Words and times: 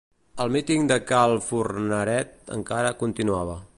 El 0.45 0.53
míting 0.53 0.87
de 0.91 0.97
cal 1.11 1.33
Forneret 1.49 2.51
encara 2.57 2.95
continuava. 3.03 3.61